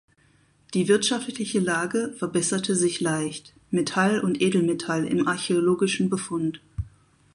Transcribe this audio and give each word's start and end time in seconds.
Die 0.73 0.87
wirtschaftliche 0.87 1.59
Lage 1.59 2.13
verbesserte 2.17 2.73
sich 2.75 3.01
leicht 3.01 3.53
(Metall 3.69 4.19
und 4.21 4.41
Edelmetall 4.41 5.05
im 5.05 5.27
archäologischen 5.27 6.09
Befund). 6.09 6.59